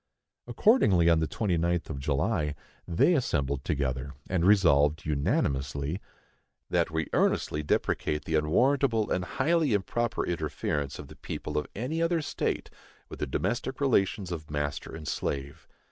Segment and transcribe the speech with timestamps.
[0.47, 2.55] Accordingly, on the 29th of July,
[2.87, 6.01] they assembled together, and Resolved, unanimously,
[6.71, 12.01] That we earnestly deprecate the unwarrantable and highly improper interference of the people of any
[12.01, 12.71] other state
[13.09, 15.67] with the domestic relations of master and slave.